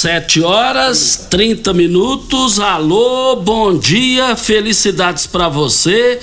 [0.00, 2.58] Sete horas, 30 minutos.
[2.58, 6.18] Alô, bom dia, felicidades para você.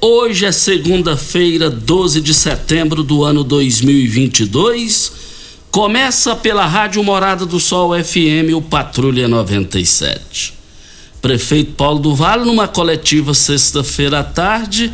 [0.00, 5.10] Hoje é segunda-feira, 12 de setembro do ano 2022.
[5.72, 10.54] Começa pela Rádio Morada do Sol FM, o Patrulha 97.
[11.20, 14.92] Prefeito Paulo do Vale, numa coletiva sexta-feira à tarde,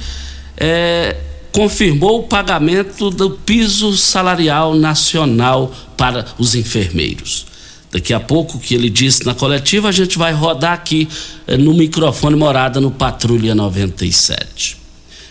[0.56, 1.18] é,
[1.52, 7.51] confirmou o pagamento do piso salarial nacional para os enfermeiros.
[7.92, 11.06] Daqui a pouco, que ele disse na coletiva, a gente vai rodar aqui
[11.46, 14.78] eh, no microfone morada no Patrulha 97.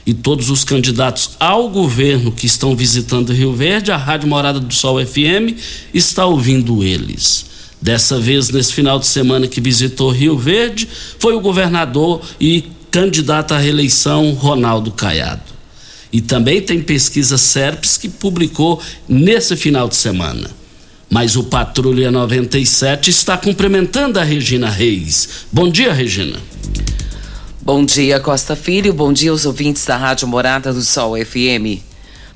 [0.06, 4.72] E todos os candidatos ao governo que estão visitando Rio Verde, a Rádio Morada do
[4.72, 5.58] Sol FM
[5.92, 7.48] está ouvindo eles.
[7.82, 10.88] Dessa vez, nesse final de semana que visitou Rio Verde,
[11.18, 15.52] foi o governador e candidato à reeleição Ronaldo Caiado.
[16.14, 20.61] E também tem pesquisa SERPES que publicou nesse final de semana.
[21.14, 25.46] Mas o Patrulha 97 está cumprimentando a Regina Reis.
[25.52, 26.40] Bom dia, Regina.
[27.62, 28.94] Bom dia, Costa Filho.
[28.94, 31.84] Bom dia aos ouvintes da Rádio Morada do Sol FM.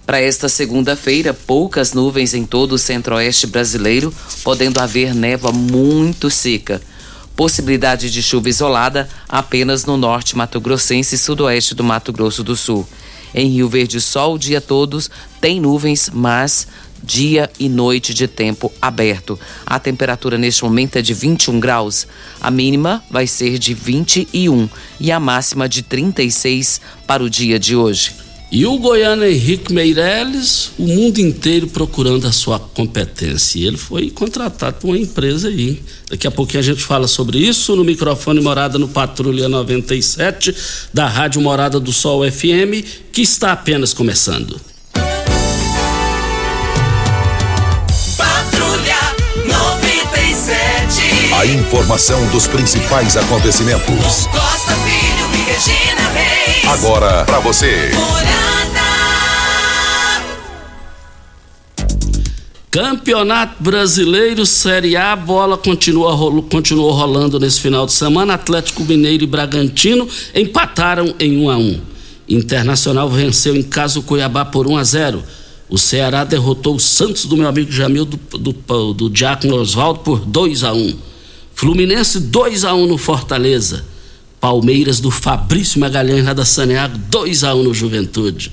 [0.05, 4.13] Para esta segunda-feira, poucas nuvens em todo o centro-oeste brasileiro,
[4.43, 6.81] podendo haver névoa muito seca.
[7.33, 12.85] Possibilidade de chuva isolada apenas no norte mato-grossense e sudoeste do Mato Grosso do Sul.
[13.33, 15.09] Em Rio Verde, sol o dia todos,
[15.41, 16.67] tem nuvens, mas
[17.03, 19.39] dia e noite de tempo aberto.
[19.65, 22.07] A temperatura neste momento é de 21 graus.
[22.41, 24.69] A mínima vai ser de 21
[24.99, 28.25] e a máxima de 36 para o dia de hoje.
[28.51, 33.59] E o goiano Henrique Meirelles, o mundo inteiro procurando a sua competência.
[33.59, 35.81] E ele foi contratado por uma empresa aí.
[36.09, 40.55] Daqui a pouquinho a gente fala sobre isso no microfone Morada no Patrulha 97
[40.93, 44.74] da Rádio Morada do Sol FM, que está apenas começando.
[51.45, 54.25] A informação dos principais acontecimentos.
[54.31, 56.65] Costa Filho e Regina Reis.
[56.65, 57.91] Agora para você.
[62.71, 66.17] Campeonato Brasileiro Série A, bola continua,
[66.49, 68.33] continuou rolando nesse final de semana.
[68.33, 71.81] Atlético Mineiro e Bragantino empataram em 1 a 1.
[72.27, 75.23] Internacional venceu em casa o Cuiabá por 1 a 0.
[75.69, 80.21] O Ceará derrotou o Santos do meu amigo Jamil do, do, do Diácono Oswaldo por
[80.21, 81.14] 2 a 1.
[81.55, 83.85] Fluminense 2 a 1 no Fortaleza.
[84.41, 88.51] Palmeiras do Fabrício Magalhães lá da Saneago 2 a 1 no Juventude.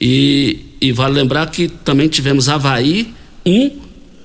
[0.00, 3.12] E, e vale lembrar que também tivemos Havaí
[3.44, 3.70] 1,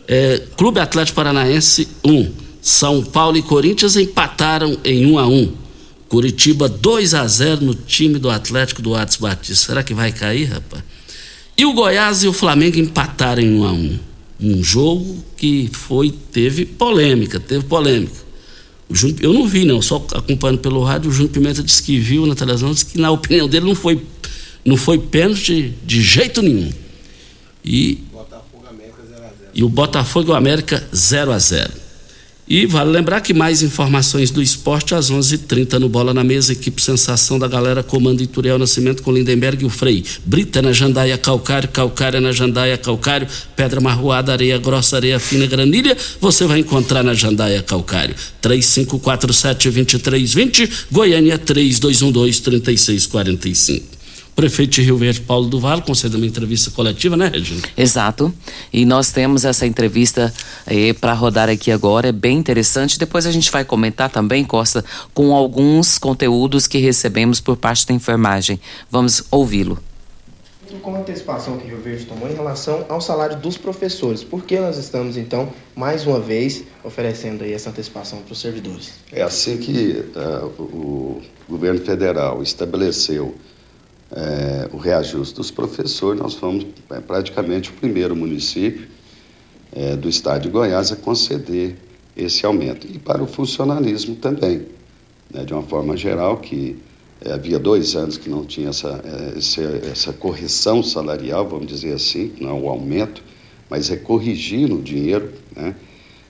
[0.08, 2.32] é, Clube Atlético Paranaense 1.
[2.62, 5.54] São Paulo e Corinthians empataram em 1 a 1.
[6.08, 9.66] Curitiba 2 a 0 no time do Atlético do Atos Batista.
[9.66, 10.84] Será que vai cair, rapaz?
[11.58, 14.00] E o Goiás e o Flamengo empataram em 1 a 1
[14.40, 18.28] um jogo que foi teve polêmica, teve polêmica.
[18.90, 22.26] Júnior, eu não vi, não, só acompanhando pelo rádio, o Júnior Pimenta disse que viu
[22.26, 24.02] na televisão, disse que na opinião dele não foi,
[24.64, 26.72] não foi pênalti de jeito nenhum.
[27.66, 28.04] E,
[29.54, 31.87] e o Botafogo e o América 0 a 0
[32.50, 36.24] E vale lembrar que mais informações do esporte às 11:30 h 30 no Bola na
[36.24, 40.02] Mesa, equipe Sensação da Galera, comando Ituriel Nascimento com Lindenberg e o Frei.
[40.26, 45.98] Brita na Jandaia Calcário, Calcária na Jandaia Calcário, Pedra Marroada, Areia Grossa, Areia Fina, Granilha,
[46.22, 48.16] você vai encontrar na Jandaia Calcário.
[48.42, 53.97] 3547-2320, Goiânia 3212-3645
[54.38, 57.60] prefeito de Rio Verde, Paulo do Vale, concedeu uma entrevista coletiva, né, Regina?
[57.76, 58.32] Exato.
[58.72, 60.32] E nós temos essa entrevista
[60.68, 63.00] eh, para rodar aqui agora, é bem interessante.
[63.00, 67.96] Depois a gente vai comentar também, Costa, com alguns conteúdos que recebemos por parte da
[67.96, 68.60] enfermagem.
[68.92, 69.80] Vamos ouvi-lo.
[70.84, 74.44] Com a antecipação que o Rio Verde tomou em relação ao salário dos professores, por
[74.44, 78.94] que nós estamos, então, mais uma vez, oferecendo aí essa antecipação para os servidores?
[79.12, 83.34] É assim que uh, o governo federal estabeleceu
[84.12, 88.88] é, o reajuste dos professores, nós fomos é, praticamente o primeiro município
[89.72, 91.76] é, do estado de Goiás a conceder
[92.16, 92.88] esse aumento.
[92.88, 94.66] E para o funcionalismo também,
[95.32, 96.78] né, de uma forma geral, que
[97.22, 99.62] é, havia dois anos que não tinha essa, é, essa,
[99.92, 103.24] essa, correção salarial, vamos dizer assim, não é o aumento,
[103.70, 105.76] mas é corrigir o dinheiro, né,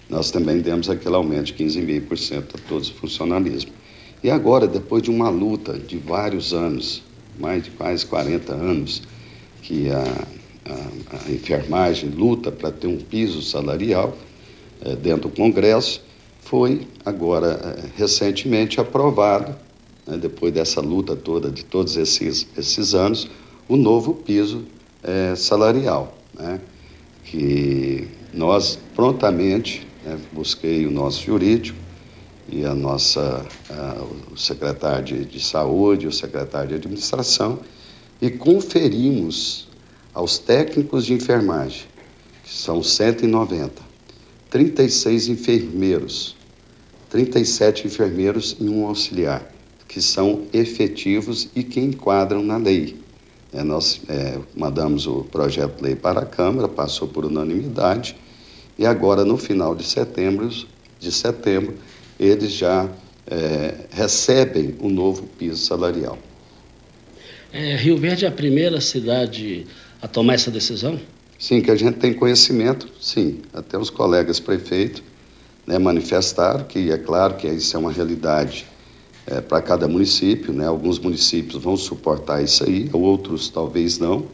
[0.10, 3.72] nós também demos aquele aumento de 15,5% a todos os funcionalismo.
[4.24, 7.04] E agora, depois de uma luta de vários anos,
[7.38, 9.04] mais de quase 40 anos
[9.62, 10.04] que a,
[10.66, 14.18] a, a enfermagem luta para ter um piso salarial
[14.82, 16.02] é, dentro do Congresso,
[16.42, 17.48] foi agora
[17.78, 19.56] é, recentemente aprovado,
[20.06, 23.30] né, depois dessa luta toda de todos esses, esses anos,
[23.68, 24.66] o novo piso
[25.04, 26.62] é, salarial, né,
[27.26, 31.78] que nós prontamente né, busquei o nosso jurídico,
[32.50, 37.60] e a nossa, a, o secretário de, de Saúde, o secretário de Administração,
[38.22, 39.68] e conferimos
[40.14, 41.84] aos técnicos de enfermagem,
[42.44, 43.82] que são 190,
[44.50, 46.36] 36 enfermeiros,
[47.10, 49.52] 37 enfermeiros e um auxiliar,
[49.88, 52.98] que são efetivos e que enquadram na lei.
[53.54, 58.16] É, nós é, mandamos o projeto de lei para a Câmara, passou por unanimidade,
[58.78, 60.50] e agora, no final de setembro,
[61.00, 61.76] de setembro
[62.20, 62.90] eles já
[63.30, 66.18] é, recebem o um novo piso salarial.
[67.52, 69.66] É, Rio Verde é a primeira cidade
[70.02, 71.00] a tomar essa decisão?
[71.40, 73.42] Sim, que a gente tem conhecimento, sim.
[73.54, 75.04] Até os colegas prefeitos
[75.66, 78.66] né, manifestaram que é claro que isso é uma realidade
[79.28, 80.66] é, para cada município, né?
[80.66, 84.26] Alguns municípios vão suportar isso aí, outros talvez não.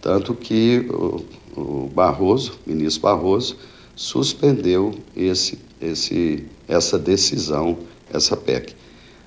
[0.00, 1.24] Tanto que o,
[1.56, 3.56] o Barroso, o ministro Barroso,
[3.96, 7.78] suspendeu esse, esse, essa decisão,
[8.12, 8.74] essa PEC.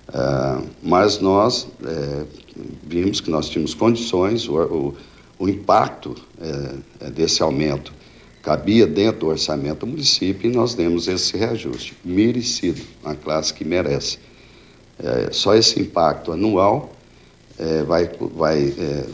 [0.10, 2.26] Uh, mas nós é,
[2.84, 4.96] vimos que nós tínhamos condições, o, o,
[5.40, 7.94] o impacto é, desse aumento
[8.42, 13.64] cabia dentro do orçamento do município e nós demos esse reajuste, merecido, a classe que
[13.64, 14.18] merece.
[15.00, 16.92] É, só esse impacto anual
[17.58, 19.06] é, vai, vai, é,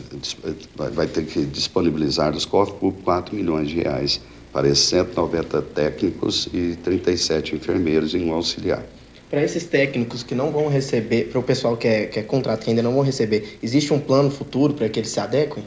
[0.74, 4.20] vai, ter que disponibilizar dos cofres públicos 4 milhões de reais
[4.52, 8.84] para esses 190 técnicos e 37 enfermeiros e um auxiliar.
[9.30, 12.64] Para esses técnicos que não vão receber, para o pessoal que é, que é contrato
[12.64, 15.64] que ainda não vão receber, existe um plano futuro para que eles se adequem?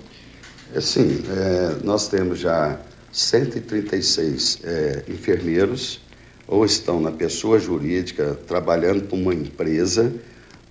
[0.74, 2.80] É, sim, é, nós temos já
[3.12, 6.02] 136 é, enfermeiros,
[6.48, 10.12] ou estão na pessoa jurídica trabalhando para uma empresa,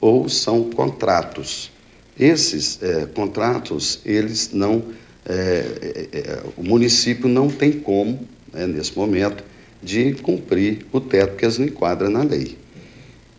[0.01, 1.71] ou são contratos.
[2.19, 4.83] Esses é, contratos, eles não
[5.27, 5.33] é,
[6.13, 9.45] é, é, o município não tem como, né, nesse momento,
[9.83, 12.57] de cumprir o teto que eles não enquadram na lei.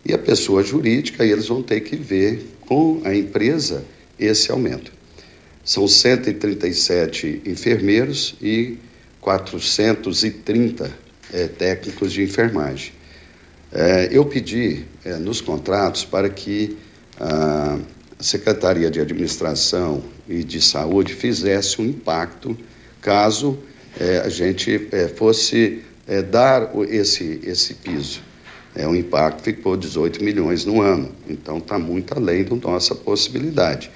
[0.05, 3.84] E a pessoa jurídica, eles vão ter que ver com a empresa
[4.20, 4.91] esse aumento.
[5.63, 8.77] São 137 enfermeiros e
[9.20, 10.91] 430
[11.32, 12.94] é, técnicos de enfermagem.
[13.72, 16.77] É, eu pedi é, nos contratos para que
[17.20, 17.79] a
[18.22, 22.56] Secretaria de Administração e de Saúde fizesse um impacto
[23.01, 23.58] caso
[24.00, 28.22] é, a gente é, fosse é, dar esse, esse piso.
[28.75, 33.92] É, o impacto ficou 18 milhões no ano, então está muito além da nossa possibilidade.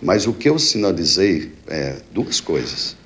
[0.00, 2.96] Mas o que eu sinalizei é duas coisas.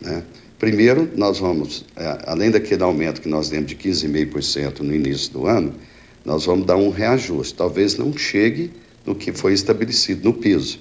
[0.00, 0.22] Né?
[0.58, 5.46] Primeiro, nós vamos, é, além daquele aumento que nós demos de 15,5% no início do
[5.46, 5.74] ano,
[6.24, 7.54] nós vamos dar um reajuste.
[7.54, 8.70] Talvez não chegue
[9.06, 10.78] no que foi estabelecido no piso,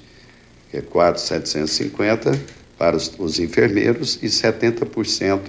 [0.70, 2.40] que é 4,750
[2.78, 5.40] para os, os enfermeiros e 70%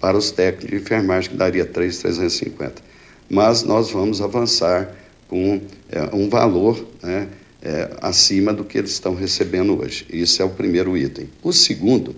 [0.00, 2.82] para os técnicos de enfermagem, que daria 3,350.
[3.28, 4.94] Mas nós vamos avançar
[5.28, 7.28] com é, um valor né,
[7.62, 10.06] é, acima do que eles estão recebendo hoje.
[10.10, 11.28] Isso é o primeiro item.
[11.42, 12.16] O segundo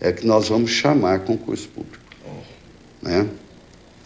[0.00, 2.04] é que nós vamos chamar concurso público.
[3.02, 3.28] Né?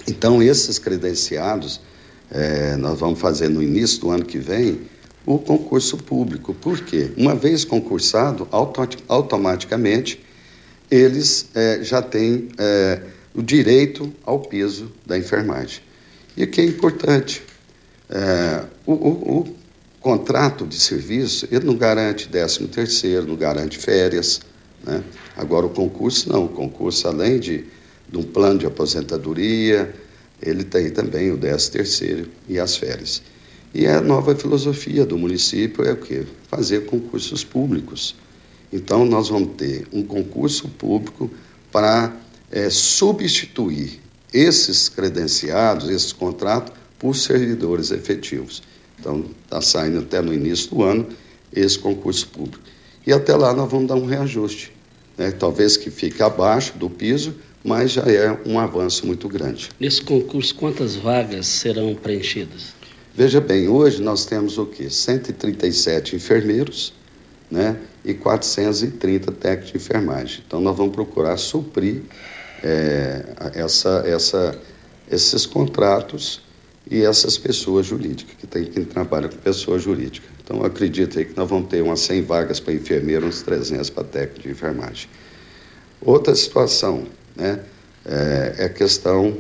[0.07, 1.81] Então, esses credenciados,
[2.31, 4.81] é, nós vamos fazer no início do ano que vem
[5.25, 6.55] o concurso público.
[6.55, 7.13] Por quê?
[7.17, 8.49] Uma vez concursado,
[9.09, 10.21] automaticamente
[10.91, 13.01] eles é, já têm é,
[13.35, 15.81] o direito ao piso da enfermagem.
[16.37, 17.43] E o que é importante,
[18.11, 19.63] é, o, o, o,
[20.01, 24.41] contrato de serviço, ele não garante 13 terceiro, não garante férias,
[24.85, 25.03] né?
[25.37, 27.65] Agora o concurso não, o concurso além de,
[28.09, 29.95] de um plano de aposentadoria,
[30.43, 33.23] ele tem também o 13 terceiro e as férias.
[33.75, 36.27] E a nova filosofia do município é o quê?
[36.49, 38.15] Fazer concursos públicos.
[38.73, 41.31] Então nós vamos ter um concurso público
[41.71, 42.15] para
[42.51, 43.99] é, substituir
[44.33, 48.63] esses credenciados, esses contratos, por servidores efetivos.
[48.99, 51.09] Então, está saindo até no início do ano
[51.53, 52.63] esse concurso público.
[53.05, 54.73] E até lá nós vamos dar um reajuste.
[55.19, 55.33] Né?
[55.33, 59.71] Talvez que fique abaixo do piso, mas já é um avanço muito grande.
[59.81, 62.75] Nesse concurso, quantas vagas serão preenchidas?
[63.15, 64.89] Veja bem, hoje nós temos o quê?
[64.89, 66.95] 137 enfermeiros
[67.51, 67.77] né?
[68.03, 70.43] e 430 técnicos de enfermagem.
[70.47, 72.01] Então, nós vamos procurar suprir
[72.65, 73.23] é,
[73.55, 74.59] essa, essa,
[75.11, 76.41] esses contratos
[76.91, 80.27] e essas pessoas jurídicas, que tem quem trabalha com pessoa jurídica.
[80.43, 84.05] Então, acredito aí que nós vamos ter umas 100 vagas para enfermeiro, uns 300 para
[84.05, 85.11] técnico de enfermagem.
[86.01, 87.61] Outra situação né,
[88.07, 89.37] é, é a questão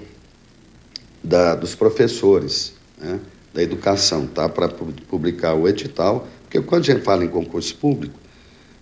[1.24, 3.18] da, dos professores, né,
[3.52, 4.48] da educação, tá?
[4.48, 8.14] Para publicar o edital, porque quando a gente fala em concurso público,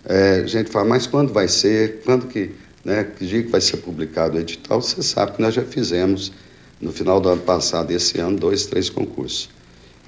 [0.05, 2.51] é, a gente fala, mas quando vai ser, quando que,
[2.83, 6.31] né, que dia que vai ser publicado o edital, você sabe que nós já fizemos
[6.79, 9.49] no final do ano passado, esse ano, dois, três concursos.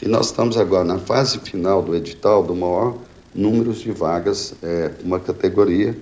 [0.01, 2.97] E nós estamos agora na fase final do edital do maior
[3.33, 5.95] número de vagas, é, uma categoria,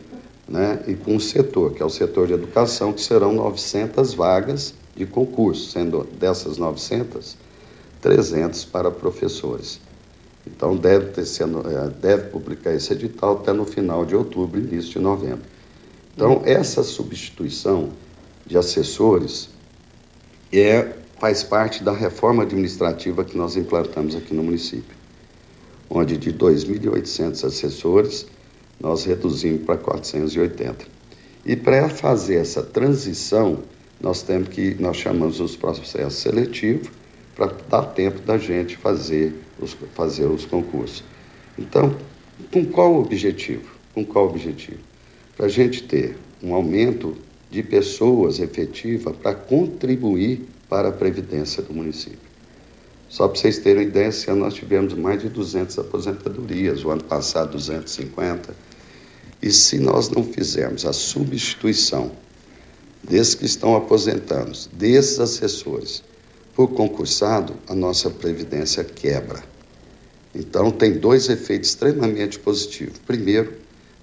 [0.47, 4.73] né, e com um setor, que é o setor de educação, que serão 900 vagas
[4.95, 7.37] de concurso, sendo dessas 900,
[8.01, 9.79] 300 para professores.
[10.45, 14.93] Então, deve, ter sendo, é, deve publicar esse edital até no final de outubro, início
[14.93, 15.45] de novembro.
[16.15, 17.91] Então, essa substituição
[18.45, 19.49] de assessores
[20.51, 24.95] é, faz parte da reforma administrativa que nós implantamos aqui no município,
[25.89, 28.25] onde de 2.800 assessores
[28.79, 30.85] nós reduzimos para 480.
[31.45, 33.59] E para fazer essa transição,
[33.99, 36.89] nós temos que, nós chamamos os processos seletivos,
[37.41, 41.03] para dar tempo da gente fazer os, fazer os concursos.
[41.57, 41.95] Então,
[42.51, 43.67] com qual objetivo?
[43.95, 44.77] Com qual objetivo?
[45.35, 47.17] Para a gente ter um aumento
[47.49, 52.31] de pessoas efetiva para contribuir para a previdência do município.
[53.09, 57.03] Só para vocês terem ideia, esse ano nós tivemos mais de 200 aposentadorias, o ano
[57.03, 58.55] passado 250.
[59.41, 62.11] E se nós não fizermos a substituição
[63.03, 66.03] desses que estão aposentando, desses assessores,
[66.55, 69.43] por concursado, a nossa previdência quebra.
[70.33, 72.97] Então, tem dois efeitos extremamente positivos.
[72.99, 73.53] Primeiro,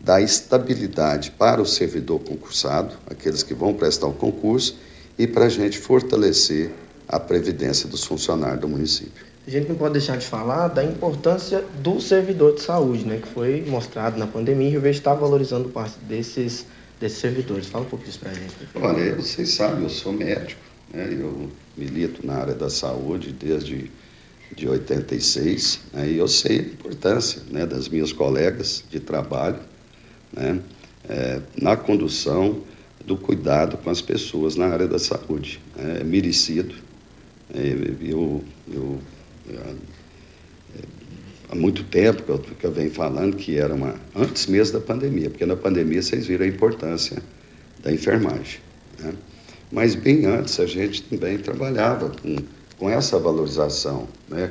[0.01, 4.79] dá estabilidade para o servidor concursado, aqueles que vão prestar o concurso,
[5.19, 6.71] e para a gente fortalecer
[7.09, 9.27] a previdência dos funcionários do município.
[9.47, 13.29] A gente não pode deixar de falar da importância do servidor de saúde, né, que
[13.29, 16.67] foi mostrado na pandemia e o Rio está valorizando parte desses,
[17.01, 17.67] desses servidores.
[17.67, 18.55] Fala um pouco disso para a gente.
[18.75, 20.61] Olha, vocês sabem, eu sou médico,
[20.93, 23.91] né, eu milito na área da saúde desde
[24.57, 29.61] de 86, né, e eu sei a importância né, das minhas colegas de trabalho,
[30.33, 30.61] né,
[31.09, 32.63] é, na condução
[33.05, 35.61] do cuidado com as pessoas na área da saúde.
[35.79, 36.75] É merecido.
[37.55, 37.67] É,
[38.03, 39.01] eu, eu,
[39.49, 39.77] eu,
[41.49, 43.95] há muito tempo que eu, que eu venho falando que era uma.
[44.15, 47.23] antes mesmo da pandemia, porque na pandemia vocês viram a importância
[47.83, 48.61] da enfermagem.
[48.99, 49.15] Né?
[49.71, 52.37] Mas bem antes a gente também trabalhava com,
[52.79, 54.51] com essa valorização, né?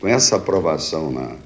[0.00, 1.36] com essa aprovação na,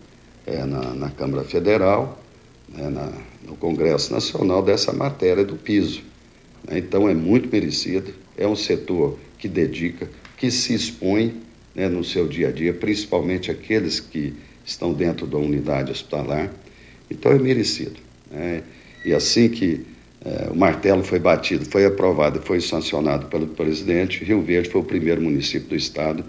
[0.46, 2.22] é, na, na Câmara Federal
[2.68, 3.12] né, na,
[3.44, 6.02] no Congresso Nacional dessa matéria do piso.
[6.66, 6.78] Né?
[6.78, 11.42] Então é muito merecido, é um setor que dedica, que se expõe
[11.74, 16.50] né, no seu dia a dia, principalmente aqueles que estão dentro da unidade hospitalar.
[17.10, 17.98] Então é merecido.
[18.30, 18.62] Né?
[19.04, 19.84] E assim que
[20.24, 24.80] é, o martelo foi batido, foi aprovado e foi sancionado pelo presidente, Rio Verde foi
[24.80, 26.24] o primeiro município do estado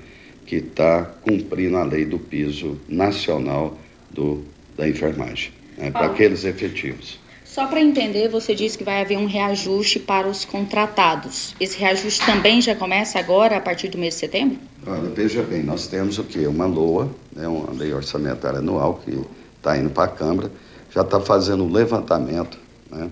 [0.46, 3.78] que está cumprindo a lei do piso nacional
[4.10, 4.44] do,
[4.76, 7.20] da enfermagem né, para aqueles efetivos.
[7.46, 11.56] Só para entender, você disse que vai haver um reajuste para os contratados.
[11.60, 14.58] Esse reajuste também já começa agora, a partir do mês de setembro?
[14.88, 16.48] Olha, veja bem, nós temos o quê?
[16.48, 19.22] Uma LOA, né, uma lei orçamentária anual, que
[19.56, 20.52] está indo para a Câmara,
[20.90, 22.58] já está fazendo um levantamento.
[22.90, 23.12] Né?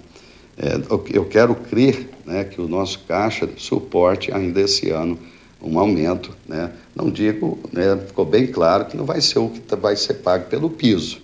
[0.64, 0.80] É,
[1.12, 5.18] eu quero crer né, que o nosso Caixa suporte ainda esse ano
[5.60, 6.72] um aumento, né?
[6.96, 10.16] Não digo, né, ficou bem claro que não vai ser o que tá, vai ser
[10.16, 11.20] pago pelo piso,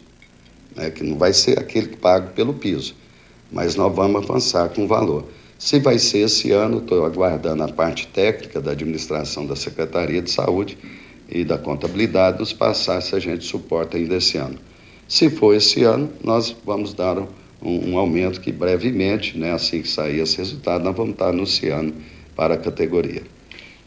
[0.76, 2.96] né, que não vai ser aquele que pago pelo piso,
[3.52, 5.26] mas nós vamos avançar com o valor.
[5.60, 10.32] Se vai ser esse ano, estou aguardando a parte técnica da administração da Secretaria de
[10.32, 10.78] Saúde
[11.30, 14.58] e da contabilidade nos passar se a gente suporta ainda esse ano.
[15.08, 17.28] Se for esse ano, nós vamos dar um,
[17.62, 21.94] um aumento que brevemente, né, assim que sair esse resultado, nós vamos estar anunciando
[22.36, 23.24] para a categoria.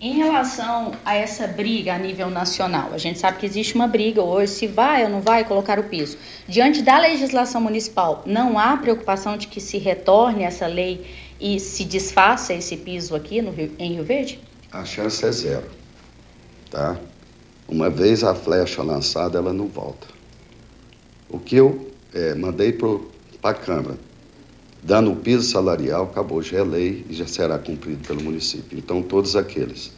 [0.00, 4.22] Em relação a essa briga a nível nacional, a gente sabe que existe uma briga
[4.22, 6.16] hoje se vai ou não vai colocar o piso.
[6.48, 11.04] Diante da legislação municipal, não há preocupação de que se retorne essa lei
[11.38, 14.40] e se desfaça esse piso aqui no Rio, em Rio Verde?
[14.72, 15.70] A chance é zero,
[16.70, 16.98] tá?
[17.68, 20.06] Uma vez a flecha lançada, ela não volta.
[21.28, 22.88] O que eu é, mandei para
[23.42, 23.98] a Câmara,
[24.82, 28.78] dando o piso salarial, acabou, já é lei e já será cumprido pelo município.
[28.78, 29.92] Então, todos aqueles,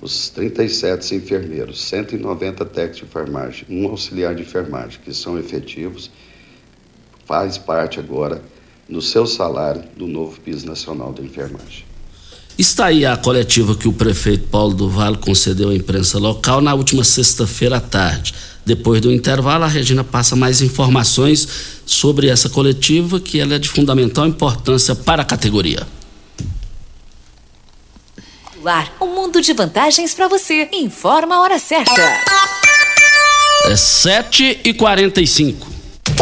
[0.00, 6.10] os 37 enfermeiros, 190 técnicos de enfermagem, um auxiliar de enfermagem, que são efetivos,
[7.24, 8.42] faz parte agora,
[8.88, 11.93] no seu salário, do novo piso nacional da enfermagem.
[12.56, 16.72] Está aí a coletiva que o prefeito Paulo do Vale concedeu à imprensa local na
[16.72, 18.32] última sexta-feira à tarde.
[18.64, 21.48] Depois do intervalo, a Regina passa mais informações
[21.84, 25.84] sobre essa coletiva, que ela é de fundamental importância para a categoria.
[29.00, 30.68] Um mundo de vantagens para você.
[30.72, 32.00] Informa a hora certa.
[33.64, 35.73] É 7 e 45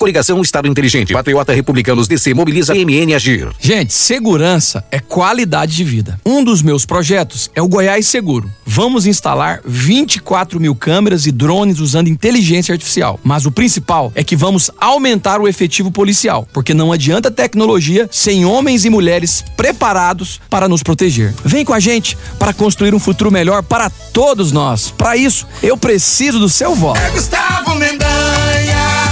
[0.00, 1.12] Coligação Estado Inteligente.
[1.12, 3.50] Patriota Republicanos DC mobiliza MN Agir.
[3.60, 6.18] Gente, segurança é qualidade de vida.
[6.24, 8.50] Um dos meus projetos é o Goiás Seguro.
[8.64, 13.20] Vamos instalar 24 mil câmeras e drones usando inteligência artificial.
[13.22, 18.46] Mas o principal é que vamos aumentar o efetivo policial, porque não adianta tecnologia sem
[18.46, 21.34] homens e mulheres preparados para nos proteger.
[21.44, 24.90] Vem com a gente para construir um futuro melhor para todos nós.
[24.90, 26.98] Para isso, eu preciso do seu voto.
[26.98, 28.09] É Gustavo Mendanha.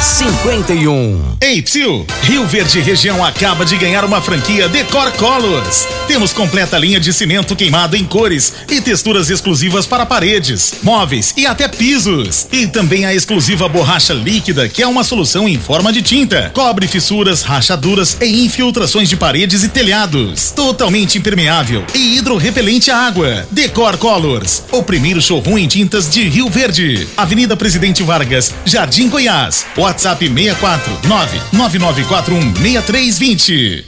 [0.00, 1.38] 51.
[1.40, 5.88] Ei, Psil, Rio Verde Região acaba de ganhar uma franquia Decor Colors.
[6.06, 11.46] Temos completa linha de cimento queimado em cores e texturas exclusivas para paredes, móveis e
[11.46, 12.46] até pisos.
[12.52, 16.52] E também a exclusiva borracha líquida, que é uma solução em forma de tinta.
[16.54, 20.52] Cobre fissuras, rachaduras e infiltrações de paredes e telhados.
[20.52, 23.48] Totalmente impermeável e hidrorrepelente à água.
[23.50, 27.08] Decor Colors, o primeiro showroom em tintas de Rio Verde.
[27.16, 29.66] Avenida Presidente Vargas, Jardim Goiás.
[29.88, 33.87] WhatsApp 64 99941 6320.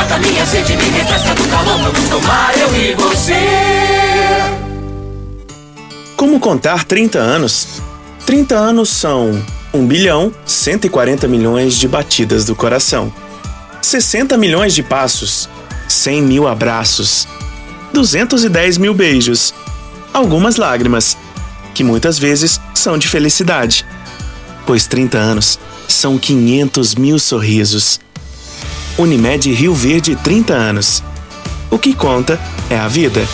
[0.00, 1.76] Mata minha sede, me refresca do calor.
[1.76, 3.34] Vamos tomar eu e você.
[6.16, 7.82] Como contar 30 anos?
[8.24, 13.12] 30 anos são 1 bilhão 140 milhões de batidas do coração,
[13.82, 15.50] 60 milhões de passos,
[15.86, 17.28] 100 mil abraços,
[17.92, 19.52] 210 mil beijos,
[20.14, 21.14] algumas lágrimas,
[21.74, 23.84] que muitas vezes são de felicidade,
[24.64, 28.00] pois 30 anos são 500 mil sorrisos.
[29.00, 31.02] Unimed Rio Verde 30 anos.
[31.70, 33.26] O que conta é a vida.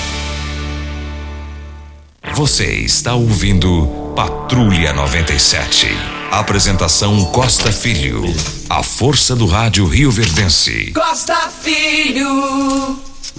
[2.37, 5.89] Você está ouvindo Patrulha 97.
[6.31, 8.23] Apresentação Costa Filho.
[8.71, 10.93] A força do rádio Rio Verdense.
[10.93, 12.97] Costa Filho.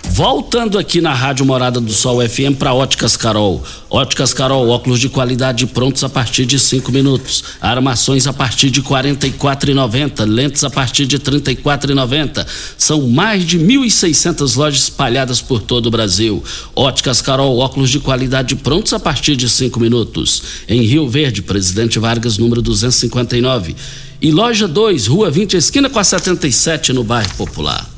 [0.09, 3.63] Voltando aqui na Rádio Morada do Sol FM para Óticas Carol.
[3.89, 7.43] Óticas Carol, óculos de qualidade prontos a partir de 5 minutos.
[7.61, 10.25] Armações a partir de R$ 44,90.
[10.25, 12.45] Lentes a partir de R$ 34,90.
[12.77, 16.43] São mais de 1.600 lojas espalhadas por todo o Brasil.
[16.75, 20.41] Óticas Carol, óculos de qualidade prontos a partir de 5 minutos.
[20.67, 23.75] Em Rio Verde, Presidente Vargas, número 259.
[24.21, 27.96] E loja 2, Rua 20, esquina com a 77, no bairro Popular.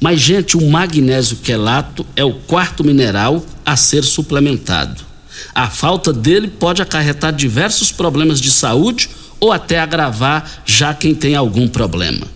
[0.00, 5.02] Mas, gente, o magnésio quelato é o quarto mineral a ser suplementado.
[5.54, 9.08] A falta dele pode acarretar diversos problemas de saúde
[9.40, 12.26] ou até agravar já quem tem algum problema.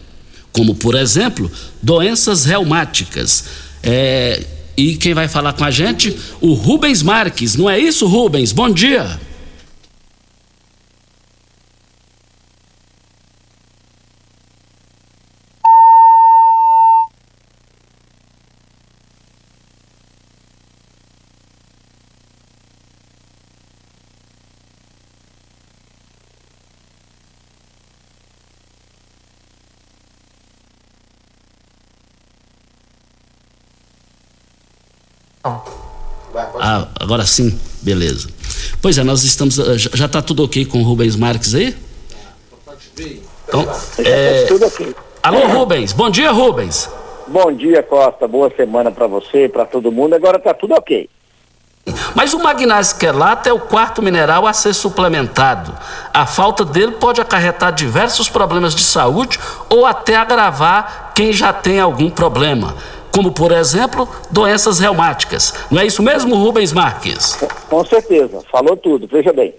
[0.52, 1.50] Como, por exemplo,
[1.82, 3.44] doenças reumáticas.
[3.82, 4.44] É,
[4.76, 6.16] e quem vai falar com a gente?
[6.40, 7.54] O Rubens Marques.
[7.54, 8.52] Não é isso, Rubens?
[8.52, 9.18] Bom dia.
[35.44, 38.28] Ah, agora sim, beleza.
[38.82, 39.58] Pois é, nós estamos.
[39.58, 41.76] ah, Já está tudo ok com o Rubens Marques aí?
[43.46, 43.66] Então,
[43.98, 44.44] é...
[44.46, 44.94] Tudo ok.
[45.22, 45.92] Alô, Rubens.
[45.92, 46.88] Bom dia, Rubens.
[47.26, 48.26] Bom dia, Costa.
[48.26, 50.14] Boa semana para você e para todo mundo.
[50.14, 51.08] Agora tá tudo ok.
[52.14, 55.72] Mas o magnésio quelato é o quarto mineral a ser suplementado.
[56.12, 59.38] A falta dele pode acarretar diversos problemas de saúde
[59.70, 62.76] ou até agravar quem já tem algum problema,
[63.18, 65.52] como por exemplo, doenças reumáticas.
[65.72, 67.34] Não é isso mesmo, Rubens Marques?
[67.68, 69.08] Com certeza, falou tudo.
[69.08, 69.52] Veja bem,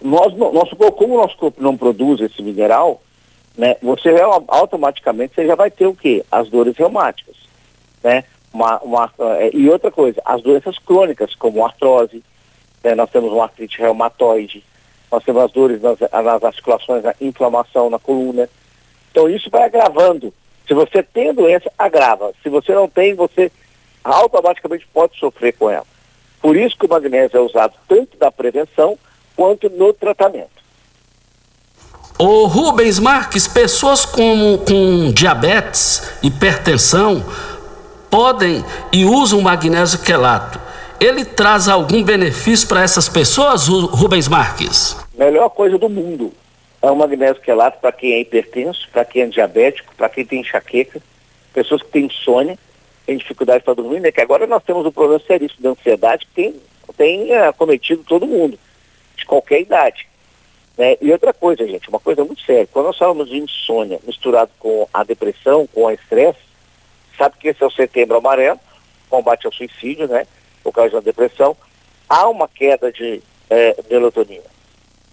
[0.00, 3.02] nós, nosso como o nosso corpo não produz esse mineral,
[3.54, 6.24] né, você já- automaticamente você já vai ter o quê?
[6.32, 7.36] As dores reumáticas,
[8.02, 8.24] né?
[8.50, 12.22] Uma, uma, eh, e outra coisa, as doenças crônicas, como artrose,
[12.82, 14.64] né, nós temos uma artrite reumatoide,
[15.10, 18.48] nós temos as dores nas, nas articulações, a inflamação na coluna.
[19.10, 20.32] Então isso vai agravando.
[20.66, 22.32] Se você tem a doença, agrava.
[22.42, 23.50] Se você não tem, você
[24.02, 25.86] automaticamente pode sofrer com ela.
[26.40, 28.98] Por isso que o magnésio é usado tanto na prevenção
[29.36, 30.50] quanto no tratamento.
[32.18, 37.24] O Rubens Marques, pessoas com, com diabetes, hipertensão,
[38.10, 40.60] podem e usam magnésio quelato.
[41.00, 44.96] Ele traz algum benefício para essas pessoas, Ru- Rubens Marques?
[45.14, 46.32] Melhor coisa do mundo
[46.82, 50.40] é o magnésio quelato para quem é hipertenso, para quem é diabético, para quem tem
[50.40, 51.00] enxaqueca,
[51.54, 52.58] pessoas que têm insônia,
[53.06, 54.10] têm dificuldade para dormir, né?
[54.10, 56.54] Que agora nós temos um problema seríssimo de ansiedade que tem,
[56.96, 58.58] tem eh, acometido todo mundo,
[59.16, 60.08] de qualquer idade.
[60.76, 60.96] né?
[61.00, 62.68] E outra coisa, gente, uma coisa muito séria.
[62.72, 66.40] Quando nós falamos de insônia misturado com a depressão, com o estresse,
[67.16, 68.58] sabe que esse é o setembro amarelo,
[69.08, 70.26] combate ao suicídio, né?
[70.64, 71.56] Por causa da depressão,
[72.08, 74.50] há uma queda de eh, melatonina,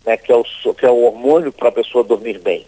[0.06, 0.18] né?
[0.18, 2.66] Que é o, que é o hormônio para a pessoa dormir bem.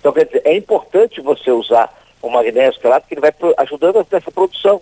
[0.00, 4.30] Então, quer dizer, é importante você usar o magnésio quelato, que ele vai ajudando nessa
[4.30, 4.80] produção.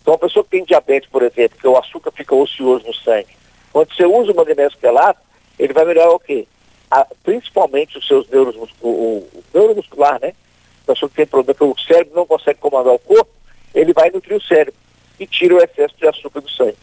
[0.00, 3.36] Então, a pessoa que tem diabetes, por exemplo, que o açúcar fica ocioso no sangue,
[3.72, 5.20] quando você usa o magnésio quelato,
[5.58, 6.46] ele vai melhorar o quê?
[6.90, 10.34] A- principalmente os seus neuros, o, o neuromuscular, né?
[10.82, 13.30] A pessoa que tem problema, que o cérebro não consegue comandar o corpo,
[13.74, 14.74] ele vai nutrir o cérebro
[15.18, 16.76] e tira o excesso de açúcar do sangue.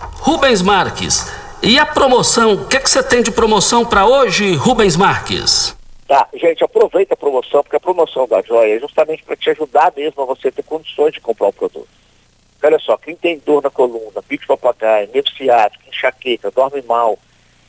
[0.00, 1.30] Rubens Marques,
[1.62, 5.76] E a promoção, o que, é que você tem de promoção para hoje, Rubens Marques?
[6.08, 9.92] Tá, gente, aproveita a promoção, porque a promoção da Joia é justamente para te ajudar
[9.94, 11.88] mesmo a você ter condições de comprar o produto.
[12.62, 17.18] Olha só, quem tem dor na coluna, pico de papagaio, medo ciático, enxaqueca, dorme mal,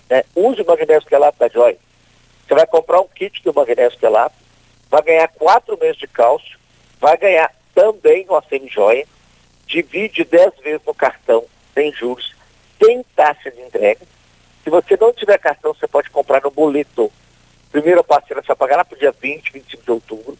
[0.10, 0.24] né?
[0.34, 1.78] use o magnésio quelato da Joy.
[2.48, 4.36] Você vai comprar um kit do magnésio quelato,
[4.90, 6.58] vai ganhar quatro meses de cálcio,
[7.00, 9.06] vai ganhar também uma semi-joia,
[9.68, 12.34] divide 10 vezes no cartão, tem juros,
[12.80, 14.02] tem taxa de entrega.
[14.64, 17.12] Se você não tiver cartão, você pode comprar no boleto.
[17.72, 20.38] Primeira você vai pagar lá para o dia 20, 25 de outubro.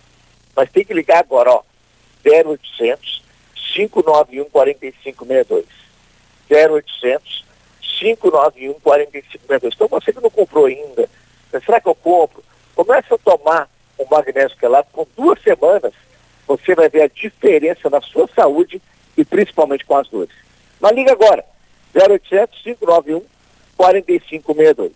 [0.56, 1.64] Mas tem que ligar agora, ó,
[2.26, 3.24] 0800
[3.74, 5.66] 591 4562.
[6.50, 7.46] 0800
[8.00, 9.74] 591 4562.
[9.74, 11.10] Então você que não comprou ainda,
[11.66, 12.44] será que eu compro?
[12.76, 15.94] Comece a tomar o magnésio quelato com duas semanas,
[16.48, 18.82] você vai ver a diferença na sua saúde
[19.18, 20.36] e principalmente com as dores.
[20.82, 21.44] Mas liga agora,
[21.96, 23.22] 0800 591
[23.78, 24.92] 4562.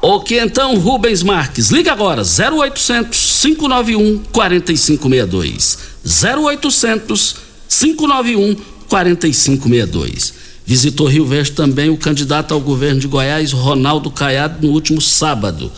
[0.00, 5.78] Ok, então, Rubens Marques, liga agora, 0800 591 4562.
[6.04, 7.36] 0800
[7.68, 8.56] 591
[8.88, 10.34] 4562.
[10.64, 15.70] Visitou Rio Verde também o candidato ao governo de Goiás, Ronaldo Caiado, no último sábado.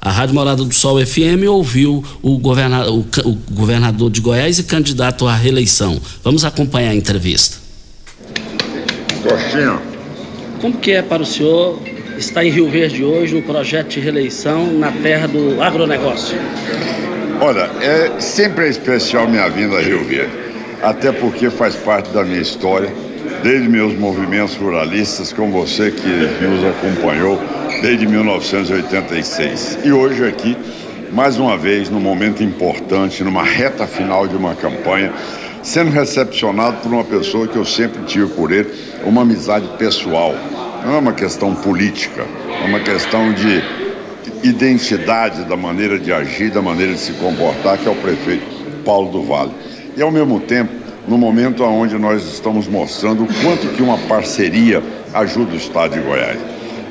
[0.00, 4.64] A Rádio Morada do Sol FM ouviu o governador, o, o governador de Goiás e
[4.64, 6.00] candidato à reeleição.
[6.22, 7.67] Vamos acompanhar a entrevista.
[9.22, 9.78] Coxinha.
[10.60, 11.80] Como que é para o senhor
[12.16, 16.36] estar em Rio Verde hoje no projeto de reeleição na terra do agronegócio?
[17.40, 20.32] Olha, é sempre especial minha vinda a Rio Verde,
[20.82, 22.92] até porque faz parte da minha história,
[23.42, 26.08] desde meus movimentos ruralistas, com você que
[26.44, 27.38] nos acompanhou
[27.80, 29.78] desde 1986.
[29.84, 30.56] E hoje aqui,
[31.12, 35.12] mais uma vez, num momento importante, numa reta final de uma campanha,
[35.62, 38.72] sendo recepcionado por uma pessoa que eu sempre tive por ele,
[39.04, 40.34] uma amizade pessoal.
[40.84, 42.24] Não é uma questão política,
[42.62, 43.62] é uma questão de
[44.42, 48.44] identidade da maneira de agir, da maneira de se comportar, que é o prefeito
[48.84, 49.52] Paulo do Vale.
[49.96, 50.72] E ao mesmo tempo,
[51.08, 56.00] no momento onde nós estamos mostrando o quanto que uma parceria ajuda o Estado de
[56.00, 56.38] Goiás.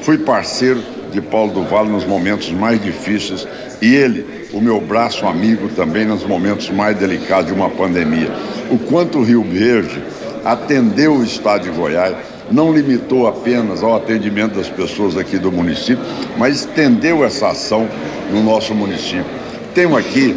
[0.02, 3.48] Fui parceiro de Paulo do Vale nos momentos mais difíceis
[3.82, 8.32] e ele, o meu braço amigo também nos momentos mais delicados de uma pandemia.
[8.70, 10.02] O quanto o Rio Verde
[10.44, 12.16] atendeu o Estado de Goiás
[12.52, 16.04] não limitou apenas ao atendimento das pessoas aqui do município,
[16.38, 17.88] mas estendeu essa ação
[18.32, 19.26] no nosso município.
[19.74, 20.36] Tenho aqui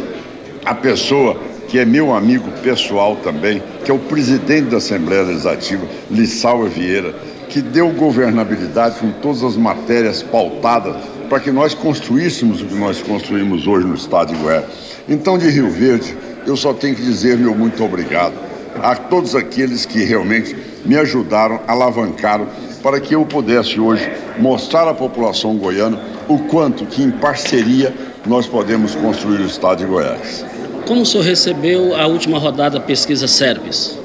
[0.65, 5.85] a pessoa que é meu amigo pessoal também, que é o presidente da Assembleia Legislativa,
[6.09, 7.15] Lissauer Vieira,
[7.51, 10.95] que deu governabilidade com todas as matérias pautadas
[11.29, 14.63] para que nós construíssemos o que nós construímos hoje no estado de Goiás.
[15.07, 16.15] Então, de Rio Verde,
[16.47, 18.33] eu só tenho que dizer meu muito obrigado
[18.81, 22.47] a todos aqueles que realmente me ajudaram, alavancaram
[22.81, 24.09] para que eu pudesse hoje
[24.39, 27.93] mostrar à população goiana o quanto que em parceria
[28.25, 30.45] nós podemos construir o estado de Goiás.
[30.87, 33.99] Como o senhor recebeu a última rodada da pesquisa Service?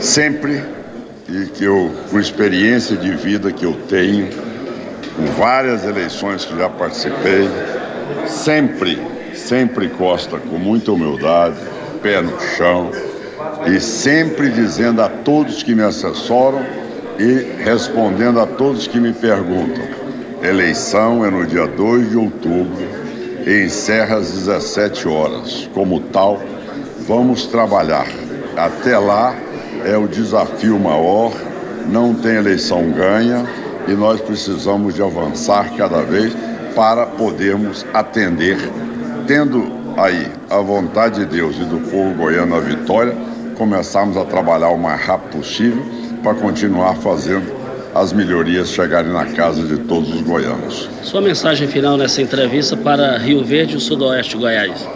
[0.00, 0.62] Sempre,
[1.28, 4.28] e que eu, com experiência de vida que eu tenho,
[5.16, 7.48] com várias eleições que já participei,
[8.26, 9.00] sempre,
[9.34, 11.56] sempre Costa, com muita humildade,
[12.02, 12.90] pé no chão,
[13.66, 16.64] e sempre dizendo a todos que me assessoram
[17.18, 19.84] e respondendo a todos que me perguntam.
[20.42, 22.86] Eleição é no dia 2 de outubro
[23.46, 25.70] e encerra às 17 horas.
[25.72, 26.42] Como tal,
[27.06, 28.06] vamos trabalhar.
[28.56, 29.34] Até lá
[29.84, 31.32] é o desafio maior,
[31.86, 33.44] não tem eleição ganha
[33.86, 36.34] e nós precisamos de avançar cada vez
[36.74, 38.58] para podermos atender,
[39.26, 43.14] tendo aí a vontade de Deus e do povo goiano a vitória,
[43.56, 45.84] começarmos a trabalhar o mais rápido possível
[46.22, 50.90] para continuar fazendo as melhorias chegarem na casa de todos os goianos.
[51.02, 54.88] Sua mensagem final nessa entrevista para Rio Verde e o Sudoeste Goiás.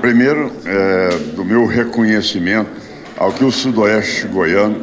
[0.00, 2.85] Primeiro, é, do meu reconhecimento
[3.16, 4.76] ao que o Sudoeste goiano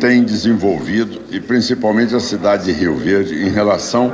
[0.00, 4.12] tem desenvolvido e principalmente a cidade de Rio Verde em relação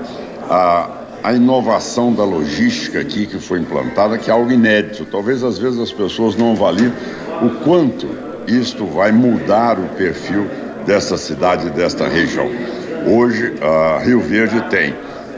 [0.49, 0.97] à,
[1.35, 5.05] inovação da logística aqui que foi implantada, que é algo inédito.
[5.05, 6.93] Talvez às vezes as pessoas não avaliem
[7.43, 8.09] o quanto
[8.47, 10.47] isto vai mudar o perfil
[10.87, 12.51] dessa cidade desta região.
[13.07, 13.55] Hoje,
[14.03, 14.95] Rio Verde tem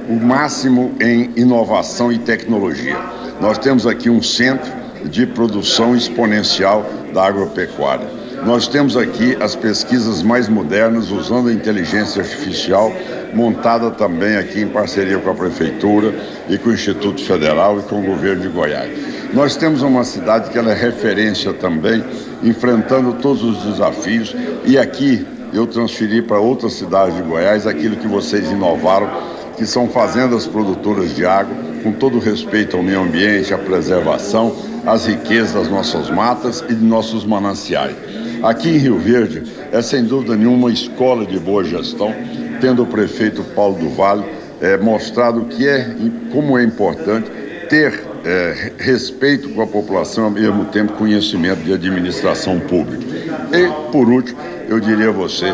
[0.09, 2.97] o máximo em inovação e tecnologia.
[3.40, 4.71] Nós temos aqui um centro
[5.05, 8.21] de produção exponencial da agropecuária.
[8.44, 12.92] Nós temos aqui as pesquisas mais modernas usando a inteligência artificial,
[13.33, 16.12] montada também aqui em parceria com a Prefeitura
[16.48, 18.90] e com o Instituto Federal e com o governo de Goiás.
[19.33, 22.05] Nós temos uma cidade que ela é referência também,
[22.42, 28.09] enfrentando todos os desafios, e aqui eu transferi para outras cidades de Goiás aquilo que
[28.09, 29.09] vocês inovaram,
[29.57, 34.52] que são fazendas produtoras de água, com todo respeito ao meio ambiente, à preservação,
[34.85, 37.94] às riquezas das nossas matas e de nossos mananciais.
[38.42, 42.14] Aqui em Rio Verde é sem dúvida nenhuma uma escola de boa gestão,
[42.61, 44.24] tendo o prefeito Paulo do Vale
[44.61, 45.94] é, mostrado que é
[46.33, 47.31] como é importante
[47.68, 53.05] ter é, respeito com a população, ao mesmo tempo conhecimento de administração pública.
[53.52, 55.52] E, por último, eu diria a você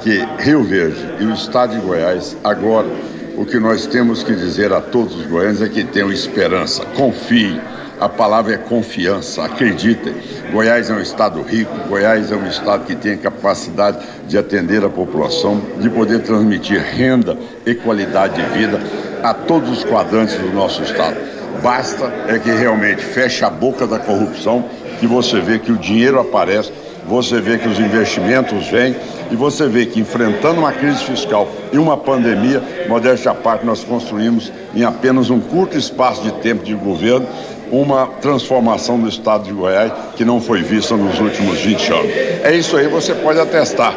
[0.00, 2.88] que Rio Verde e o estado de Goiás, agora,
[3.36, 7.60] o que nós temos que dizer a todos os goianos é que tenham esperança, confiem.
[8.00, 10.14] A palavra é confiança, acreditem.
[10.52, 14.88] Goiás é um estado rico, Goiás é um estado que tem capacidade de atender a
[14.88, 18.80] população, de poder transmitir renda e qualidade de vida
[19.22, 21.16] a todos os quadrantes do nosso estado.
[21.60, 24.64] Basta é que realmente feche a boca da corrupção,
[25.00, 26.72] que você vê que o dinheiro aparece,
[27.08, 28.94] você vê que os investimentos vêm
[29.30, 33.82] e você vê que enfrentando uma crise fiscal e uma pandemia, modéstia à parte, nós
[33.82, 37.26] construímos em apenas um curto espaço de tempo de governo
[37.70, 42.12] uma transformação do estado de Goiás que não foi vista nos últimos 20 anos.
[42.42, 43.96] É isso aí, você pode atestar.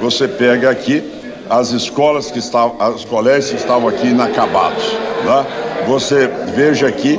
[0.00, 1.02] Você pega aqui
[1.48, 4.84] as escolas que estavam, os colégios que estavam aqui inacabados.
[5.24, 5.46] Né?
[5.86, 7.18] Você veja aqui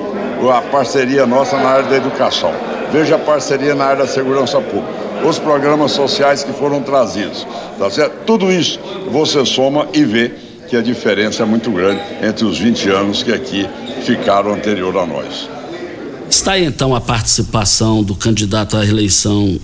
[0.51, 2.51] a parceria nossa na área da educação.
[2.91, 5.03] Veja a parceria na área da segurança pública.
[5.25, 7.47] Os programas sociais que foram trazidos.
[7.79, 8.25] Tá certo?
[8.25, 10.31] Tudo isso você soma e vê
[10.67, 13.69] que a diferença é muito grande entre os 20 anos que aqui
[14.03, 15.49] ficaram anterior a nós.
[16.33, 19.57] Está aí então a participação do candidato à reeleição,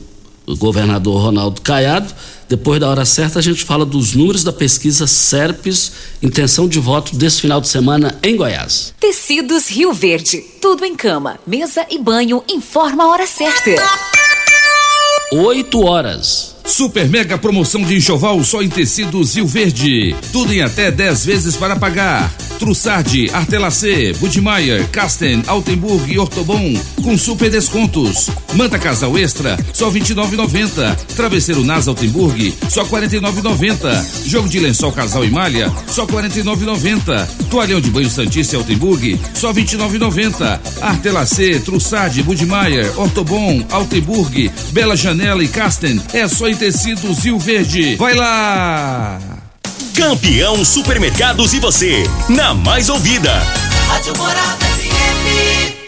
[0.45, 2.13] o governador Ronaldo Caiado.
[2.47, 7.15] Depois da hora certa, a gente fala dos números da pesquisa SERPES, intenção de voto
[7.15, 8.93] desse final de semana em Goiás.
[8.99, 10.45] Tecidos Rio Verde.
[10.62, 12.43] Tudo em cama, mesa e banho.
[12.47, 13.71] Informa a hora certa.
[15.34, 16.55] 8 horas.
[16.63, 20.15] Super mega promoção de enxoval só em tecidos Rio Verde.
[20.32, 22.32] Tudo em até 10 vezes para pagar.
[22.60, 28.30] Trussardi, Artelacê, Budmeier, Casten, Altenburg e Ortobon com super descontos.
[28.54, 30.95] Manta Casal Extra, só 29,90.
[31.15, 34.28] Travesseiro Nas Altenburg, só 49,90.
[34.28, 37.28] Jogo de lençol Casal e Malha, só 49,90.
[37.50, 40.60] Toalhão de banho Santista Altenburg, só 29,90.
[40.82, 47.95] Artelacê, Trussardi, Budmeier, Ortobon, Altenburg, Bela Janela e Casten, é só em tecidos Rio Verde.
[47.95, 49.38] Vai lá!
[50.00, 53.34] Campeão Supermercados e você, na mais ouvida.
[53.90, 55.79] Rádio Morada FM.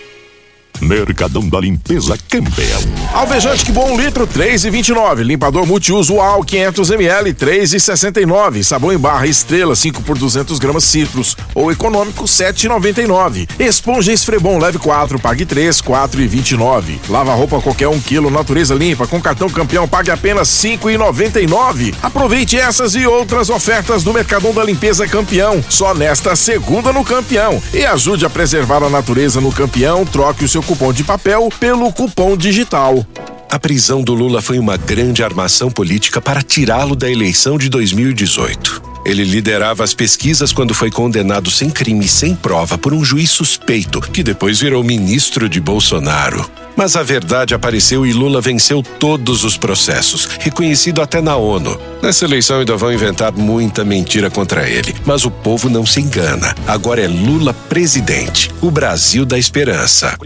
[0.82, 2.82] Mercadão da Limpeza Campeão.
[3.14, 5.24] Alvejante que bom, um litro, três e vinte e nove.
[5.24, 8.64] Limpador multiuso UAL, 500 ml, três e sessenta e nove.
[8.64, 11.38] Sabão em barra Estrela, 5 por 200 gramas citros.
[11.54, 13.48] Ou econômico, sete e noventa e nove.
[13.60, 17.00] Esponja Esfrebom, leve 4, pague 3, quatro e vinte e nove.
[17.08, 21.40] Lava roupa qualquer um quilo, natureza limpa, com cartão campeão, pague apenas cinco e noventa
[21.40, 21.94] e nove.
[22.02, 27.62] Aproveite essas e outras ofertas do Mercadão da Limpeza Campeão, só nesta segunda no Campeão.
[27.74, 31.92] E ajude a preservar a natureza no Campeão, troque o seu cupom de papel pelo
[31.92, 33.06] cupom digital.
[33.50, 38.91] A prisão do Lula foi uma grande armação política para tirá-lo da eleição de 2018.
[39.04, 43.30] Ele liderava as pesquisas quando foi condenado sem crime e sem prova por um juiz
[43.30, 46.50] suspeito, que depois virou ministro de Bolsonaro.
[46.76, 51.80] Mas a verdade apareceu e Lula venceu todos os processos, reconhecido até na ONU.
[52.02, 56.56] Nessa eleição ainda vão inventar muita mentira contra ele, mas o povo não se engana.
[56.68, 60.18] Agora é Lula presidente, o Brasil da esperança.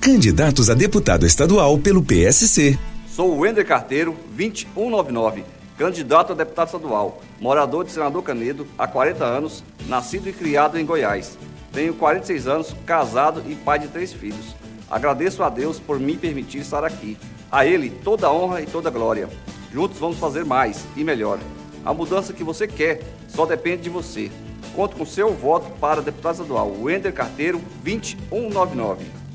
[0.00, 2.78] Candidatos a deputado estadual pelo PSC.
[3.16, 5.42] Sou o Wender Carteiro, 2199,
[5.78, 10.84] candidato a deputado estadual, morador de Senador Canedo, há 40 anos, nascido e criado em
[10.84, 11.38] Goiás.
[11.72, 14.54] Tenho 46 anos, casado e pai de três filhos.
[14.90, 17.16] Agradeço a Deus por me permitir estar aqui.
[17.50, 19.30] A Ele toda honra e toda glória.
[19.72, 21.38] Juntos vamos fazer mais e melhor.
[21.86, 24.30] A mudança que você quer só depende de você.
[24.74, 29.25] Conto com seu voto para deputado estadual, Wender Carteiro, 2199.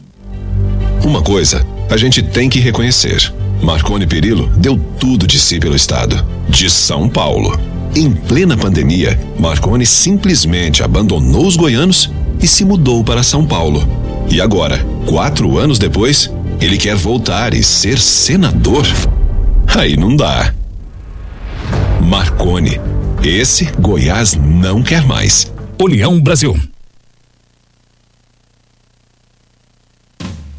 [1.03, 3.33] Uma coisa, a gente tem que reconhecer.
[3.61, 7.59] Marconi Perillo deu tudo de si pelo estado, de São Paulo.
[7.95, 12.09] Em plena pandemia, Marconi simplesmente abandonou os goianos
[12.41, 13.87] e se mudou para São Paulo.
[14.29, 18.85] E agora, quatro anos depois, ele quer voltar e ser senador?
[19.67, 20.53] Aí não dá.
[21.99, 22.79] Marconi.
[23.23, 25.51] Esse Goiás não quer mais.
[25.79, 26.57] União Brasil.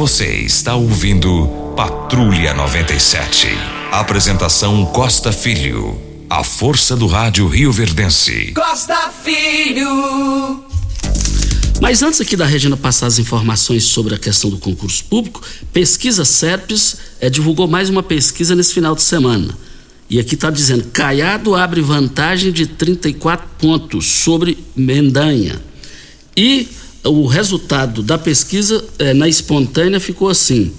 [0.00, 3.48] Você está ouvindo Patrulha 97.
[3.92, 6.00] Apresentação Costa Filho.
[6.30, 8.54] A força do rádio Rio Verdense.
[8.54, 10.64] Costa Filho.
[11.82, 16.24] Mas antes aqui da Regina passar as informações sobre a questão do concurso público, Pesquisa
[16.24, 19.54] Serpes eh, divulgou mais uma pesquisa nesse final de semana.
[20.08, 25.60] E aqui está dizendo: Caiado abre vantagem de 34 pontos sobre Mendanha.
[26.34, 26.66] E
[27.04, 30.72] o resultado da pesquisa eh, na espontânea ficou assim.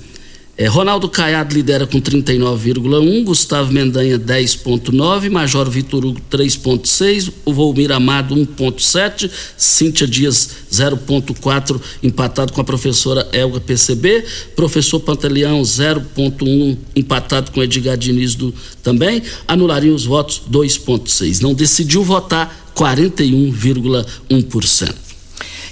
[0.58, 7.92] É, Ronaldo Caiado lidera com 39,1, Gustavo Mendanha 10,9, Major Vitor Hugo 3,6, o Volmir
[7.92, 14.24] Amado 1,7, Cíntia Dias 0,4, empatado com a professora Elga PCB,
[14.56, 18.54] professor Pantaleão 0,1, empatado com Edgar Diniz do,
[18.84, 21.42] também, anulariam os votos 2,6.
[21.42, 25.01] Não decidiu votar 41,1%.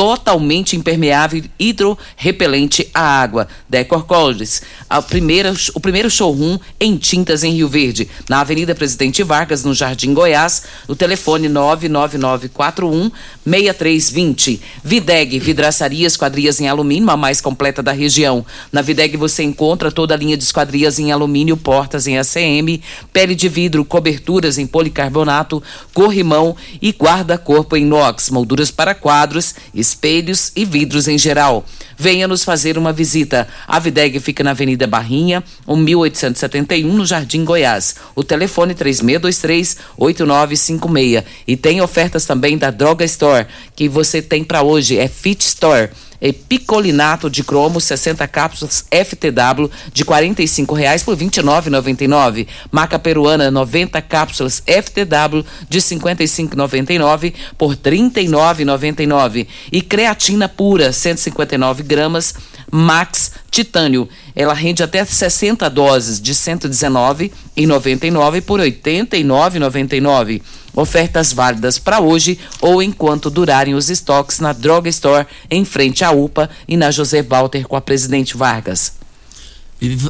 [0.00, 3.46] totalmente impermeável hidrorrepelente à água.
[3.68, 9.22] Decor Colors, a primeira, o primeiro showroom em tintas em Rio Verde, na Avenida Presidente
[9.22, 13.10] Vargas, no Jardim Goiás, no telefone 99941
[13.44, 14.62] 6320.
[14.82, 18.46] Videg, vidraçaria esquadrias em alumínio, a mais completa da região.
[18.72, 22.80] Na Videg você encontra toda a linha de esquadrias em alumínio, portas em ACM,
[23.12, 29.89] pele de vidro, coberturas em policarbonato, corrimão e guarda-corpo em inox, molduras para quadros e
[29.90, 31.66] espelhos e vidros em geral.
[31.96, 33.46] Venha nos fazer uma visita.
[33.66, 37.96] A Videg fica na Avenida Barrinha, 1871, no Jardim Goiás.
[38.14, 41.24] O telefone 3623-8956.
[41.46, 45.90] E tem ofertas também da Droga Store, que você tem para hoje, é Fit Store
[46.20, 52.46] é picolinato de cromo 60 cápsulas FTW de R$ 45,00 por R$ 29,99.
[52.70, 59.46] Maca peruana 90 cápsulas FTW de R$ 55,99 por R$ 39,99.
[59.72, 62.34] E creatina pura 159 gramas
[62.70, 64.08] Max Titânio.
[64.34, 70.40] Ela rende até 60 doses de R$ 119,99 por R$ 89,99.
[70.74, 76.10] Ofertas válidas para hoje ou enquanto durarem os estoques na Droga Store, em frente à
[76.10, 79.00] UPA e na José Walter com a Presidente Vargas.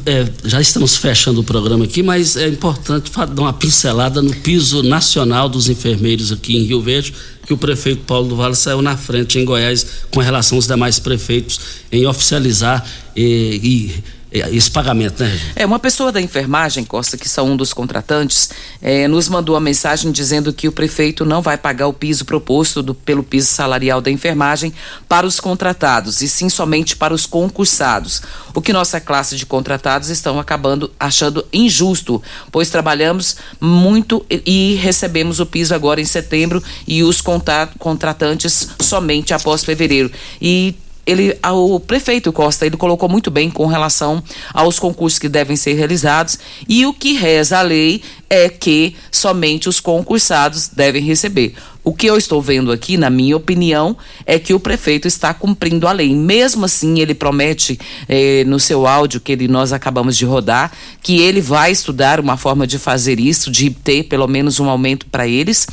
[0.05, 4.83] É, já estamos fechando o programa aqui, mas é importante dar uma pincelada no piso
[4.83, 7.13] nacional dos enfermeiros aqui em Rio Verde,
[7.47, 10.99] que o prefeito Paulo do Vale saiu na frente em Goiás com relação aos demais
[10.99, 11.59] prefeitos
[11.89, 12.85] em oficializar
[13.15, 15.39] e, e esse pagamento, né?
[15.57, 18.49] É, uma pessoa da enfermagem, Costa, que são um dos contratantes,
[18.81, 22.81] é, nos mandou uma mensagem dizendo que o prefeito não vai pagar o piso proposto
[22.81, 24.73] do, pelo piso salarial da enfermagem
[25.09, 28.21] para os contratados, e sim somente para os concursados.
[28.53, 32.21] O que nossa classe de contratados estão acabando achando injusto,
[32.51, 39.33] pois trabalhamos muito e, e recebemos o piso agora em setembro e os contratantes somente
[39.33, 40.09] após fevereiro.
[40.41, 40.75] E
[41.05, 44.23] ele, o prefeito Costa, ele colocou muito bem com relação
[44.53, 46.37] aos concursos que devem ser realizados
[46.67, 51.55] e o que reza a lei é que somente os concursados devem receber.
[51.83, 55.87] O que eu estou vendo aqui, na minha opinião, é que o prefeito está cumprindo
[55.87, 56.13] a lei.
[56.13, 60.71] Mesmo assim, ele promete eh, no seu áudio que ele, nós acabamos de rodar
[61.01, 65.07] que ele vai estudar uma forma de fazer isso, de ter pelo menos um aumento
[65.07, 65.67] para eles.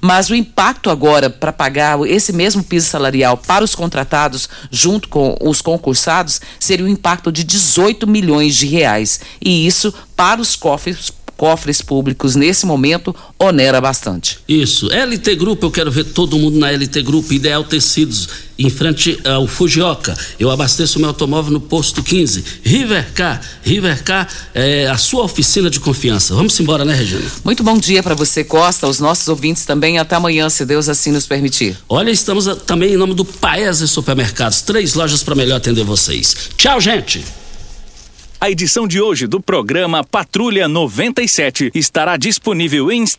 [0.00, 5.36] Mas o impacto agora para pagar esse mesmo piso salarial para os contratados, junto com
[5.40, 9.20] os concursados, seria um impacto de 18 milhões de reais.
[9.40, 11.12] E isso para os cofres
[11.44, 14.38] cofres públicos nesse momento onera bastante.
[14.48, 14.88] Isso.
[14.88, 19.46] LT Grupo, eu quero ver todo mundo na LT Grupo, Ideal Tecidos, em frente ao
[19.46, 20.16] Fujioka.
[20.40, 22.42] Eu abasteço meu automóvel no posto 15.
[22.64, 26.34] Rivercar, Rivercar é a sua oficina de confiança.
[26.34, 27.30] Vamos embora, né, Regina?
[27.44, 29.98] Muito bom dia para você, Costa, os nossos ouvintes também.
[29.98, 31.76] Até amanhã, se Deus assim nos permitir.
[31.86, 34.62] Olha, estamos também em nome do Paese Supermercados.
[34.62, 36.34] Três lojas para melhor atender vocês.
[36.56, 37.43] Tchau, gente!
[38.44, 43.14] A edição de hoje do programa Patrulha 97 estará disponível em instantes